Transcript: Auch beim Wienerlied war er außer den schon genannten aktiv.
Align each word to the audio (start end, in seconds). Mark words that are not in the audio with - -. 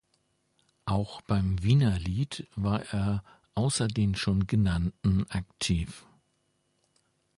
Auch 0.85 1.21
beim 1.21 1.61
Wienerlied 1.61 2.47
war 2.55 2.83
er 2.91 3.23
außer 3.53 3.87
den 3.87 4.15
schon 4.15 4.47
genannten 4.47 5.29
aktiv. 5.29 6.07